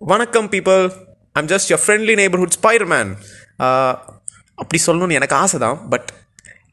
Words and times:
வணக்கம் 0.00 0.48
people 0.52 0.82
I'm 1.36 1.48
just 1.48 1.70
your 1.70 1.80
friendly 1.82 2.14
neighbourhood 2.14 2.52
Spiderman 2.56 3.10
அப்படி 4.58 4.78
சொல்லணும்னு 4.86 5.16
எனக்கு 5.18 5.34
ஆசை 5.34 5.58
தான் 5.58 5.78
பட் 5.88 6.08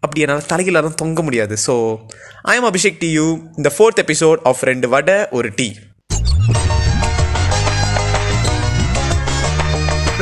அப்படி 0.02 0.22
என்னால் 0.22 0.46
தலையில் 0.46 0.82
தான் 0.82 0.98
தொங்க 1.02 1.22
முடியாது. 1.22 1.56
So 1.66 1.74
I 2.46 2.56
am 2.58 2.68
Abhishek 2.70 3.00
D 3.00 3.10
you 3.10 3.26
இந்த 3.58 3.72
ஃபோர்த் 3.76 4.02
எபிசோட் 4.04 4.42
ஆஃப் 4.46 4.64
ரெண்டு 4.64 4.90
வடை 4.94 5.18
ஒரு 5.32 5.52
டீ 5.60 5.68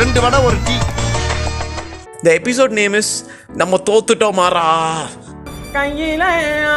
ரெண்டு 0.02 0.20
வடை 0.22 0.40
ஒரு 0.50 0.58
tea 0.68 0.78
the 2.24 2.30
episode 2.40 2.74
name 2.80 2.98
is 3.02 3.14
நம்ம 3.54 3.78
தோத்துட்டோம் 3.90 4.40
மாறா. 4.42 4.68
கையில 5.74 6.24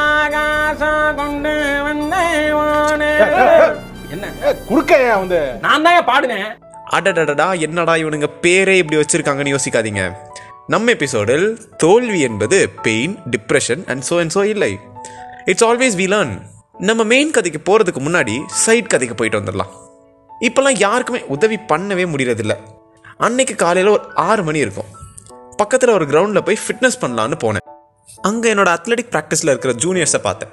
ஆகாசம் 0.00 1.16
கொண்டு 1.16 1.54
வந்தேவானே 1.88 3.12
என்ன? 4.14 4.54
குறுக்க 4.68 5.16
வந்து? 5.16 5.40
நான் 5.66 5.82
தான் 5.82 6.08
பாடுனேன்? 6.10 6.50
அடடடடா 6.96 7.58
என்னடா 7.58 7.94
இவனுங்க 7.94 8.28
பேரே 8.42 8.74
இப்படி 8.80 8.98
வச்சிருக்காங்கன்னு 9.00 9.54
யோசிக்காதீங்க. 9.54 10.02
நம்ம 10.66 10.90
எபிசோடில் 10.90 11.46
தோல்வி 11.76 12.20
என்பது 12.20 12.58
pain 12.82 13.18
depression 13.32 13.82
and 13.86 14.02
so 14.02 14.18
and 14.18 14.30
so 14.30 14.42
இல்லை. 14.42 14.78
இட்ஸ் 15.44 15.64
ஆல்வேஸ் 15.64 15.96
வி 16.00 16.06
லேர்ன் 16.12 16.34
நம்ம 16.78 17.04
மெயின் 17.04 17.30
கதைக்கு 17.30 17.60
போகிறதுக்கு 17.66 18.00
முன்னாடி 18.06 18.36
சைட் 18.46 18.92
கதைக்கு 18.92 19.14
போயிட்டு 19.14 19.40
வந்துடலாம். 19.40 19.72
இப்போல்லாம் 20.40 20.78
யாருக்குமே 20.78 21.20
உதவி 21.34 21.58
பண்ணவே 21.72 22.04
முடியறதில்ல. 22.12 22.56
அன்னைக்கு 23.18 23.54
காலையில் 23.54 23.92
ஒரு 23.92 24.02
ஆறு 24.14 24.42
மணி 24.42 24.58
இருக்கும். 24.58 24.90
பக்கத்தில் 25.56 25.90
ஒரு 25.90 26.04
கிரவுண்டில் 26.04 26.46
போய் 26.48 26.58
ஃபிட்னஸ் 26.64 27.00
பண்ணலான்னு 27.00 27.38
போனேன். 27.44 27.66
அங்கே 28.22 28.54
என்னோட 28.54 28.70
அத்லெட்டிக் 28.76 29.12
ப்ராக்டிஸில் 29.12 29.52
இருக்கிற 29.52 29.74
ஜூனியர்ஸை 29.84 30.18
பார்த்தேன். 30.18 30.52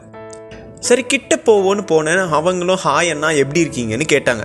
சரி 0.88 1.04
கிட்ட 1.14 1.34
போவோன்னு 1.48 1.84
போனேன். 1.92 2.22
அவங்களும் 2.38 2.82
ஹாய் 2.86 3.12
அண்ணா 3.14 3.30
எப்படி 3.42 3.60
இருக்கீங்கன்னு 3.64 4.06
கேட்டாங்க. 4.14 4.44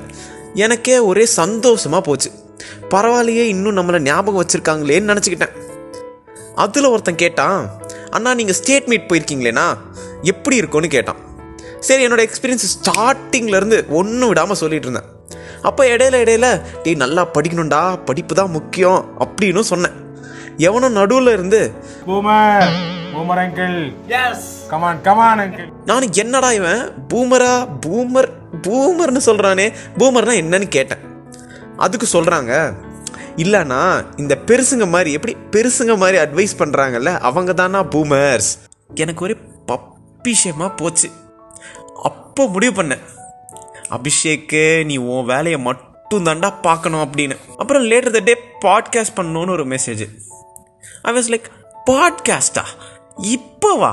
எனக்கே 0.65 0.97
ஒரே 1.11 1.25
சந்தோஷமாக 1.41 2.03
போச்சு. 2.09 2.31
பரவாயில்லையே 2.93 3.45
இன்னும் 3.53 3.79
நம்மளை 3.79 3.99
ஞாபகம் 4.09 4.41
வச்சுருக்காங்களேன்னு 4.43 5.11
நினச்சிக்கிட்டேன். 5.13 5.55
அதில் 6.65 6.91
ஒருத்தன் 6.93 7.23
கேட்டான் 7.25 7.61
அண்ணா 8.17 8.31
நீங்கள் 8.41 8.59
ஸ்டேட் 8.59 8.89
மீட் 8.91 9.09
போயிருக்கீங்களேண்ணா? 9.11 9.67
எப்படி 10.33 10.57
இருக்கும்னு 10.61 10.91
கேட்டான். 10.97 11.21
சரி 11.87 12.05
என்னோட 12.07 12.23
எக்ஸ்பீரியன்ஸ் 12.27 12.67
ஸ்டார்டிங்லேருந்து 12.77 13.79
ஒன்றும் 14.01 14.31
விடாமல் 14.33 14.61
சொல்லிட்டு 14.63 14.89
இருந்தேன். 14.89 15.11
அப்போ 15.69 15.83
இடையில 15.95 16.21
இடையில 16.25 16.49
டேய் 16.85 17.03
நல்லா 17.05 17.23
படிக்கணும்டா 17.37 17.83
படிப்பு 18.11 18.35
தான் 18.41 18.55
முக்கியம் 18.59 19.01
அப்படின்னு 19.25 19.65
சொன்னேன். 19.73 19.97
எவனும் 20.69 20.97
நடுவில் 21.01 21.35
இருந்து 21.37 21.61
boomer 22.09 22.77
boomer 23.15 23.43
uncle 23.45 23.79
yes 24.23 24.49
come on 24.69 25.01
come on 25.01 25.43
நான் 25.85 26.13
என்னடா 26.13 26.53
இவன்? 26.53 26.81
பூமரா? 27.15 27.69
பூமர்? 27.87 28.29
பூமர்னு 28.63 29.21
சொல்கிறானே 29.27 29.67
பூமர்னா 29.99 30.35
என்னன்னு 30.43 30.69
கேட்டேன். 30.69 30.99
அதுக்கு 31.77 32.07
சொல்கிறாங்க 32.13 32.75
இல்லைண்ணா 33.37 33.81
இந்த 34.17 34.39
பெருசுங்க 34.47 34.89
மாதிரி 34.89 35.13
எப்படி 35.13 35.37
பெருசுங்க 35.51 35.97
மாதிரி 35.97 36.19
அட்வைஸ் 36.19 36.59
பண்ணுறாங்கல்ல 36.59 37.19
அவங்க 37.19 37.53
தானா 37.53 37.83
பூமர்ஸ். 37.83 38.51
எனக்கு 38.95 39.25
ஒரே 39.25 39.37
பப்பிஷமாக 39.67 40.77
போச்சு. 40.77 41.11
அப்போ 42.03 42.47
முடிவு 42.47 42.83
பண்ணேன். 42.83 43.05
அபிஷேக்கு 43.91 44.85
நீ 44.85 44.97
உன் 44.97 45.25
வேலையை 45.25 45.61
மட்டும் 45.61 46.27
தாண்டா 46.27 46.53
பார்க்கணும் 46.63 47.01
அப்படின்னு. 47.01 47.37
அப்புறம் 47.57 47.83
லேட்டர் 47.83 48.11
த 48.11 48.19
டே 48.19 48.37
பாட்காஸ்ட் 48.61 49.17
பண்ணணும்னு 49.17 49.51
ஒரு 49.51 49.67
மெசேஜ் 49.67 50.05
ஐ 51.03 51.15
வாஸ் 51.15 51.33
லைக் 51.35 51.49
பாட்காஸ்டா 51.91 52.65
இப்போவா? 53.23 53.93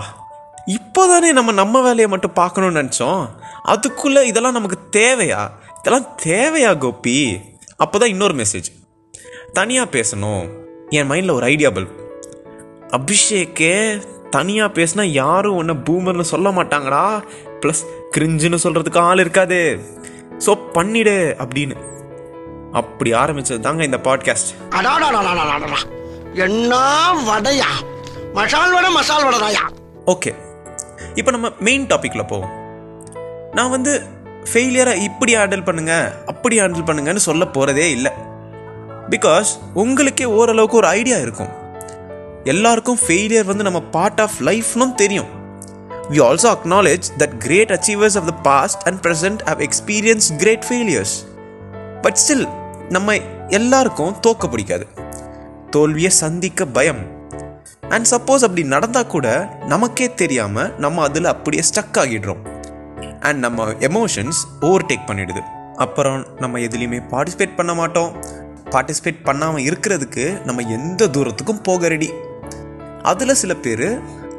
இப்போதானே 0.67 1.31
நம்ம 1.31 1.51
நம்ம 1.51 1.81
வேலையை 1.81 2.07
மட்டும் 2.07 2.33
பார்க்கணும்னு 2.33 2.81
நினச்சோம். 2.81 3.29
அதுக்குள்ளே 3.63 4.25
இதெல்லாம் 4.25 4.51
நமக்கு 4.51 4.77
தேவையா? 4.91 5.51
இதெல்லாம் 5.79 6.07
தேவையா 6.23 6.77
கோபி? 6.77 7.39
அப்போ 7.75 7.97
தான் 7.97 8.09
இன்னொரு 8.09 8.33
மெசேஜ் 8.33 8.69
தனியாக 9.53 9.99
பேசணும். 9.99 10.47
என் 10.89 11.09
மைண்டில் 11.09 11.31
ஒரு 11.31 11.45
ஐடியா 11.45 11.69
பல்ப் 11.69 12.01
அபிஷேக்கே 12.89 14.03
தனியாக 14.29 14.81
பேசினா 14.81 15.03
யாரும் 15.03 15.55
ஒன்று 15.55 15.73
பூமர்னு 15.73 16.21
சொல்ல 16.21 16.49
மாட்டாங்கடா. 16.51 17.23
ப்ளஸ் 17.61 17.83
கிரிஞ்சுன்னு 18.17 18.59
சொல்கிறதுக்கு 18.63 18.97
ஆள் 18.97 19.19
இருக்காது. 19.19 19.79
ஸோ 20.45 20.57
பண்ணிடு 20.73 21.15
அப்படின்னு. 21.45 21.75
அப்படி 22.71 23.11
ஆரம்பிச்சது 23.11 23.59
தாங்க 23.59 23.83
இந்த 23.83 23.97
பாட்காஸ்ட் 23.97 24.51
என்ன 26.33 26.75
வடையா? 27.29 27.71
மசால் 28.33 28.73
வடை 28.73 28.91
மசால் 28.91 29.25
வடைதாயா? 29.25 29.69
ஓகே 30.05 30.42
இப்போ 31.15 31.31
நம்ம 31.31 31.51
மெயின் 31.59 31.85
டாப்பிக்கில் 31.85 32.27
போவோம். 32.27 32.53
நான் 33.51 33.69
வந்து 33.69 34.03
ஃபெயிலியரை 34.53 34.95
இப்படி 35.01 35.35
ஹேண்டில் 35.35 35.65
பண்ணுங்கள் 35.67 36.25
அப்படி 36.25 36.59
ஹேண்டில் 36.59 36.87
பண்ணுங்கன்னு 36.87 37.15
சொல்ல 37.15 37.47
போகிறதே 37.47 37.91
இல்லை. 37.91 38.11
பிகாஸ் 39.09 39.49
உங்களுக்கே 39.73 40.25
ஓரளவுக்கு 40.25 40.77
ஒரு 40.77 40.87
ஐடியா 40.87 41.17
இருக்கும். 41.17 41.51
எல்லாருக்கும் 42.43 42.99
ஃபெயிலியர் 43.07 43.45
வந்து 43.45 43.63
நம்ம 43.63 43.81
பார்ட் 43.81 44.21
ஆஃப் 44.21 44.37
லைஃப்னும் 44.39 44.95
தெரியும். 44.95 45.29
We 46.11 46.17
also 46.29 46.47
acknowledge 46.55 47.05
that 47.17 47.37
great 47.37 47.69
achievers 47.69 48.17
of 48.17 48.25
the 48.25 48.31
past 48.31 48.87
and 48.87 49.05
present 49.05 49.41
have 49.45 49.61
experience 49.61 50.35
great 50.37 50.65
failures 50.69 51.15
but 52.01 52.17
still 52.27 52.47
நம்ம 52.89 53.15
எல்லாருக்கும் 53.47 54.15
தோக்க 54.27 54.47
பிடிக்காது. 54.47 54.87
தோல்வியை 55.69 56.09
சந்திக்க 56.09 56.65
பயம். 56.65 57.12
அண்ட் 57.93 58.07
சப்போஸ் 58.11 58.45
அப்படி 58.45 58.63
நடந்தால் 58.73 59.11
கூட 59.13 59.27
நமக்கே 59.73 60.07
தெரியாமல் 60.21 60.71
நம்ம 60.83 61.03
அதில் 61.07 61.33
அப்படியே 61.33 61.63
ஸ்டக் 61.69 61.99
ஆகிடுறோம். 62.03 62.41
அண்ட் 63.27 63.39
நம்ம 63.45 63.67
எமோஷன்ஸ் 63.89 64.39
ஓவர்டேக் 64.67 65.07
பண்ணிடுது. 65.09 65.41
அப்புறம் 65.85 66.19
நம்ம 66.39 66.59
எதுலேயுமே 66.67 66.99
பார்ட்டிசிபேட் 67.11 67.57
பண்ண 67.59 67.73
மாட்டோம். 67.73 68.11
பார்ட்டிசிபேட் 68.73 69.21
பண்ணாமல் 69.23 69.65
இருக்கிறதுக்கு 69.69 70.25
நம்ம 70.47 70.63
எந்த 70.77 71.07
தூரத்துக்கும் 71.15 71.63
போக 71.67 71.87
ரெடி 71.93 72.09
அதில் 73.11 73.39
சில 73.41 73.53
பேர் 73.63 73.87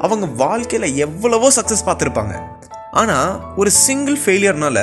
அவங்க 0.05 0.25
வாழ்க்கையில் 0.43 0.95
எவ்வளவோ 1.05 1.49
சக்ஸஸ் 1.57 1.87
பார்த்துருப்பாங்க. 1.89 2.35
ஆனால் 3.01 3.29
ஒரு 3.61 3.69
சிங்கிள் 3.85 4.17
ஃபெயிலியர்னால 4.23 4.79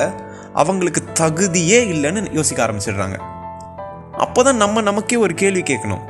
அவங்களுக்கு 0.63 1.03
தகுதியே 1.21 1.81
இல்லைன்னு 1.93 2.23
யோசிக்க 2.39 2.61
ஆரம்பிச்சிடுறாங்க. 2.67 3.19
அப்போ 4.25 4.41
தான் 4.43 4.61
நம்ம 4.63 4.81
நமக்கே 4.89 5.17
ஒரு 5.17 5.35
கேள்வி 5.43 5.63
கேட்கணும். 5.71 6.03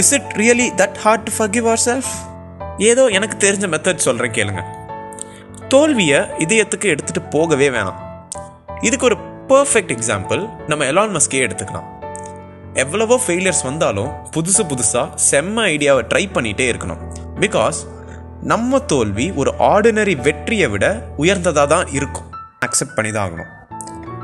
Is 0.00 0.12
it 0.12 0.30
really 0.34 0.66
that 0.80 0.98
hard 1.04 1.22
to 1.22 1.32
forgive 1.38 1.66
our 1.70 1.82
self 1.84 2.12
ஏதோ 2.90 3.06
எனக்கு 3.06 3.36
தெரிஞ்ச 3.46 3.66
மெத்தட் 3.72 4.04
சொல்கிறேன் 4.06 4.34
கேளுங்க. 4.36 4.62
தோல்வியை 5.68 6.20
இதயத்துக்கு 6.44 6.86
எடுத்துகிட்டு 6.92 7.22
போகவே 7.30 7.68
வேணாம். 7.68 7.98
இதுக்கு 8.80 9.04
ஒரு 9.04 9.16
பர்ஃபெக்ட் 9.48 9.92
எக்ஸாம்பிள் 9.96 10.42
நம்ம 10.66 10.84
எலான் 10.84 11.14
மஸ்கே 11.16 11.40
எடுத்துக்கலாம். 11.46 11.88
எவ்வளவோ 12.74 13.20
ஃபெயிலியர்ஸ் 13.26 13.62
வந்தாலும் 13.62 14.10
புதுசு 14.36 14.62
புதுசாக 14.72 15.06
செம்ம 15.30 15.66
ஐடியாவை 15.74 16.02
ட்ரை 16.14 16.24
பண்ணிகிட்டே 16.36 16.68
இருக்கணும். 16.72 17.02
பிகாஸ் 17.40 17.80
நம்ம 18.40 18.78
தோல்வி 18.78 19.30
ஒரு 19.30 19.52
ஆர்டினரி 19.58 20.16
வெற்றியை 20.20 20.68
விட 20.68 20.86
உயர்ந்ததாக 21.16 21.66
தான் 21.74 21.86
இருக்கும். 21.98 22.30
அக்செப்ட் 22.66 22.96
பண்ணி 22.96 23.12
தான் 23.12 23.26
ஆகணும். 23.26 23.50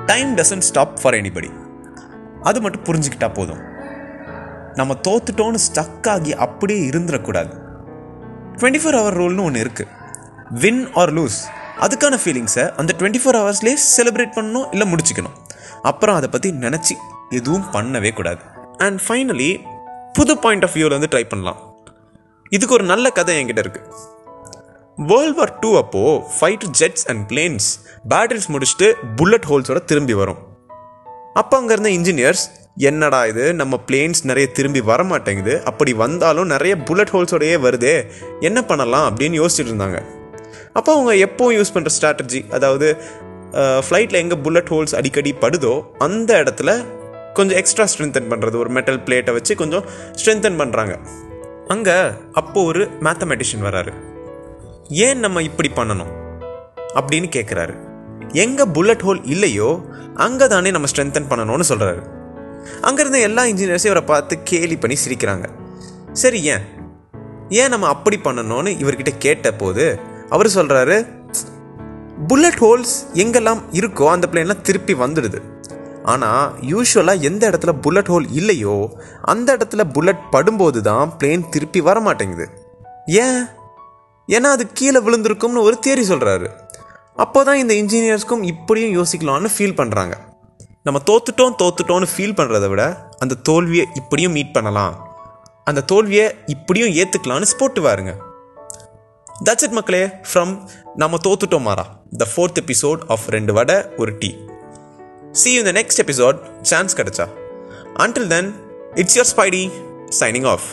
Time 0.07 0.37
doesn't 0.37 0.69
stop 0.71 0.99
for 1.03 1.15
anybody 1.15 1.51
அது 2.43 2.61
மட்டும் 2.61 2.87
புரிஞ்சுக்கிட்டா 2.89 3.35
போதும். 3.35 3.68
நம்ம 4.79 4.95
தோத்துட்டோன்னு 5.07 5.61
ஸ்டக் 5.67 6.09
ஆகி 6.15 6.33
அப்படியே 6.47 6.81
இருந்துடக்கூடாது. 6.91 7.53
டுவெண்ட்டி 8.59 8.81
ஃபோர் 8.83 8.99
ஹவர் 8.99 9.17
ரூல்னு 9.21 9.47
ஒன்று 9.49 9.63
இருக்குது 9.65 9.95
வின் 10.63 10.83
ஆர் 11.01 11.13
லூஸ் 11.19 11.39
அதுக்கான 11.87 12.15
ஃபீலிங்ஸை 12.23 12.65
அந்த 12.81 12.95
டுவெண்ட்டி 12.99 13.21
ஃபோர் 13.23 13.39
ஹவர்ஸ்லேயே 13.41 13.79
செலிப்ரேட் 13.95 14.37
பண்ணணும் 14.37 14.69
இல்லை 14.75 14.87
முடிச்சுக்கணும். 14.93 15.37
அப்புறம் 15.91 16.17
அதை 16.19 16.29
பற்றி 16.35 16.51
நினச்சி 16.65 16.95
எதுவும் 17.39 17.67
பண்ணவே 17.75 18.11
கூடாது. 18.19 18.43
அண்ட் 18.87 19.01
ஃபைனலி 19.07 19.51
புது 20.19 20.35
பாயிண்ட் 20.45 20.65
ஆஃப் 20.67 20.75
வியூவில் 20.77 20.97
வந்து 20.97 21.11
ட்ரை 21.15 21.25
பண்ணலாம். 21.33 21.59
இதுக்கு 22.57 22.77
ஒரு 22.79 22.85
நல்ல 22.93 23.07
கதை 23.19 23.35
என்கிட்ட 23.41 23.63
இருக்குது 23.65 23.87
வேர்ல்ட் 25.11 25.39
வார் 25.41 25.53
டூ 25.63 25.71
அப்போது 25.81 26.15
fighter 26.37 26.73
jets 26.81 27.05
and 27.11 27.23
planes 27.31 27.69
battles 28.13 28.49
முடிச்சுட்டு 28.55 28.89
புல்லட் 29.19 29.49
ஹோல்ஸோட 29.51 29.81
திரும்பி 29.91 30.15
வரும். 30.21 30.41
அப்போ 31.41 31.55
அங்கே 31.61 31.73
இருந்த 31.77 31.91
இன்ஜினியர்ஸ் 31.99 32.45
என்னடா 32.87 33.27
இது? 33.27 33.55
நம்ம 33.55 33.75
பிளேன்ஸ் 33.87 34.21
நிறைய 34.25 34.47
திரும்பி 34.53 34.81
வர 34.81 35.05
மாட்டேங்குது 35.05 35.63
அப்படி 35.65 35.93
வந்தாலும் 35.93 36.47
நிறைய 36.47 36.77
புல்லட் 36.77 37.13
ஹோல்ஸோடையே 37.15 37.57
வருதே. 37.65 37.95
என்ன 38.41 38.65
பண்ணலாம் 38.65 39.07
அப்படின்னு 39.09 39.39
யோசிச்சுட்டு 39.41 39.71
இருந்தாங்க. 39.73 39.99
அப்போ 40.73 40.91
அவங்க 40.93 41.13
எப்போவும் 41.27 41.57
யூஸ் 41.59 41.73
பண்ணுற 41.75 41.91
ஸ்ட்ராட்டஜி 41.97 42.41
அதாவது 42.51 42.89
ஃப்ளைட்டில் 43.87 44.21
எங்கே 44.23 44.37
புல்லட் 44.37 44.71
ஹோல்ஸ் 44.75 44.95
அடிக்கடி 44.95 45.35
படுதோ 45.35 45.73
அந்த 45.99 46.43
இடத்துல 46.43 46.71
கொஞ்சம் 47.35 47.59
எக்ஸ்ட்ரா 47.61 47.87
ஸ்ட்ரென்தன் 47.93 48.31
பண்ணுறது 48.31 48.57
ஒரு 48.57 48.69
மெட்டல் 48.69 49.01
பிளேட்டை 49.07 49.33
வச்சு 49.39 49.55
கொஞ்சம் 49.55 49.85
ஸ்ட்ரென்தன் 50.21 50.59
பண்ணுறாங்க 50.61 50.95
அங்கே 51.69 51.97
அப்போது 52.33 52.67
ஒரு 52.67 52.89
மேத்தமெட்டிஷியன் 53.01 53.67
வராரு. 53.69 53.93
ஏன் 54.89 55.19
நம்ம 55.19 55.43
இப்படி 55.43 55.71
பண்ணணும்? 55.77 56.13
அப்படின்னு 56.95 57.29
கேட்குறாரு 57.37 57.75
எங்கே 58.33 58.65
புல்லட் 58.65 59.05
ஹோல் 59.07 59.21
இல்லையோ 59.25 59.81
அங்கே 60.15 60.47
தானே 60.47 60.71
நம்ம 60.71 60.89
ஸ்ட்ரென்தன் 60.93 61.29
பண்ணணும்னு 61.33 61.69
சொல்கிறாரு 61.69 62.03
அங்கேருந்து 62.83 63.21
எல்லா 63.21 63.45
இன்ஜினியர்ஸையும் 63.45 63.93
இவரை 63.93 64.05
பார்த்து 64.05 64.43
கேலி 64.43 64.77
பண்ணி 64.77 64.97
சிரிக்கிறாங்க. 65.05 65.47
சரி 66.13 66.43
ஏன்? 66.43 66.65
ஏன் 67.49 67.69
நம்ம 67.69 67.89
அப்படி 67.89 68.17
பண்ணணும்னு 68.25 68.71
இவர்கிட்ட 68.79 69.19
கேட்ட 69.19 69.53
போது 69.53 69.85
அவர் 70.29 70.47
சொல்கிறாரு 70.47 70.97
புல்லட் 72.29 72.59
ஹோல்ஸ் 72.59 72.95
எங்கெல்லாம் 73.15 73.63
இருக்கோ 73.73 74.07
அந்த 74.07 74.29
பிளேன்லாம் 74.33 74.63
திருப்பி 74.63 74.95
வந்துடுது. 74.95 75.39
ஆனால் 76.05 76.55
யூஸ்வலாக 76.63 77.21
எந்த 77.21 77.51
இடத்துல 77.51 77.73
புல்லட் 77.81 78.07
ஹோல் 78.07 78.27
இல்லையோ 78.31 78.77
அந்த 79.23 79.57
இடத்துல 79.57 79.85
புல்லட் 79.93 80.33
படும்போது 80.33 80.81
தான் 80.81 81.13
பிளேன் 81.19 81.49
திருப்பி 81.51 81.81
வர 81.81 82.01
மாட்டேங்குது 82.01 82.47
ஏன்? 83.07 83.41
ஏன்னா 84.29 84.49
அது 84.51 84.67
கீழே 84.73 85.01
விழுந்திருக்கும்னு 85.01 85.63
ஒரு 85.63 85.79
தேரி 85.87 86.05
சொல்கிறாரு 86.09 86.49
அப்போ 87.17 87.45
தான் 87.45 87.57
இந்த 87.57 87.75
இன்ஜினியர்ஸ்க்கும் 87.75 88.43
இப்படியும் 88.43 88.97
யோசிக்கலாம்னு 88.99 89.51
ஃபீல் 89.57 89.79
பண்ணுறாங்க 89.79 90.15
நம்ம 90.89 91.01
தோத்துட்டோம் 91.11 91.55
தோத்துட்டோம்னு 91.63 92.07
ஃபீல் 92.15 92.39
பண்ணுறத 92.39 92.67
விட 92.69 92.83
அந்த 93.19 93.35
தோல்வியை 93.49 93.87
இப்படியும் 93.95 94.33
மீட் 94.33 94.53
பண்ணலாம். 94.53 94.95
அந்த 95.65 95.81
தோல்வியை 95.81 96.27
இப்படியும் 96.47 96.93
ஏற்றுக்கலான்னு 97.01 97.49
ஸ்போர்ட்டு 97.53 97.83
வாருங்க. 97.87 98.13
தட்ஸ் 99.45 99.65
இட் 99.67 99.77
மக்களே 99.79 100.05
ஃப்ரம் 100.31 100.53
நம்ம 100.95 101.17
தோத்துட்டோம் 101.27 101.67
மாறா. 101.67 101.85
த 102.17 102.27
ஃபோர்த் 102.33 102.61
எபிசோட் 102.63 103.01
ஆஃப் 103.09 103.27
ரெண்டு 103.29 103.53
வடை 103.53 103.77
ஒரு 103.97 104.13
டீ. 104.19 104.31
சி 105.33 105.53
யூ 105.53 105.63
இந்த 105.65 105.73
நெக்ஸ்ட் 105.81 106.03
எபிசோட் 106.05 106.39
சான்ஸ் 106.63 106.97
கிடைச்சா. 106.97 107.27
Until 107.97 108.27
then 108.27 108.51
it's 108.95 109.19
your 109.19 109.31
Spidey 109.35 109.63
signing 110.21 110.49
off 110.55 110.67